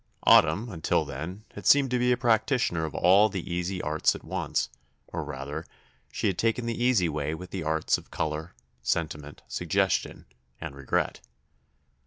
Autumn, 0.23 0.67
until 0.67 1.05
then, 1.05 1.43
had 1.53 1.67
seemed 1.67 1.91
to 1.91 1.99
be 1.99 2.11
a 2.11 2.17
practitioner 2.17 2.85
of 2.85 2.95
all 2.95 3.29
the 3.29 3.47
easy 3.53 3.83
arts 3.83 4.15
at 4.15 4.23
once, 4.23 4.67
or 5.09 5.23
rather, 5.23 5.63
she 6.11 6.25
had 6.25 6.39
taken 6.39 6.65
the 6.65 6.83
easy 6.83 7.07
way 7.07 7.35
with 7.35 7.51
the 7.51 7.61
arts 7.63 7.99
of 7.99 8.09
colour, 8.09 8.55
sentiment, 8.81 9.43
suggestion, 9.47 10.25
and 10.59 10.75
regret. 10.75 11.19